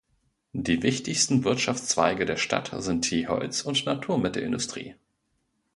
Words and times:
Die 0.53 0.81
wichtigsten 0.81 1.43
Wirtschaftszweige 1.43 2.25
der 2.25 2.37
Stadt 2.37 2.71
sind 2.77 3.11
die 3.11 3.27
Holz- 3.27 3.61
und 3.61 3.85
Nahrungsmittelindustrie. 3.85 4.95